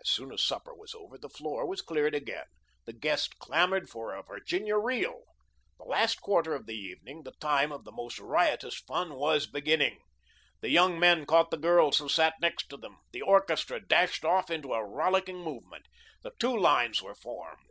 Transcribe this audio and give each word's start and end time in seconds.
As 0.00 0.08
soon 0.08 0.32
as 0.32 0.42
supper 0.42 0.74
was 0.74 0.94
over, 0.94 1.18
the 1.18 1.28
floor 1.28 1.66
was 1.66 1.82
cleared 1.82 2.14
again. 2.14 2.46
The 2.86 2.94
guests 2.94 3.28
clamoured 3.34 3.90
for 3.90 4.14
a 4.14 4.22
Virginia 4.22 4.78
reel. 4.78 5.24
The 5.76 5.84
last 5.84 6.22
quarter 6.22 6.54
of 6.54 6.64
the 6.64 6.74
evening, 6.74 7.22
the 7.22 7.32
time 7.38 7.70
of 7.70 7.84
the 7.84 7.92
most 7.92 8.18
riotous 8.18 8.76
fun, 8.80 9.14
was 9.14 9.46
beginning. 9.46 9.98
The 10.62 10.70
young 10.70 10.98
men 10.98 11.26
caught 11.26 11.50
the 11.50 11.58
girls 11.58 11.98
who 11.98 12.08
sat 12.08 12.40
next 12.40 12.70
to 12.70 12.78
them. 12.78 12.96
The 13.12 13.20
orchestra 13.20 13.78
dashed 13.78 14.24
off 14.24 14.48
into 14.48 14.72
a 14.72 14.82
rollicking 14.82 15.42
movement. 15.44 15.84
The 16.22 16.32
two 16.38 16.56
lines 16.58 17.02
were 17.02 17.14
formed. 17.14 17.68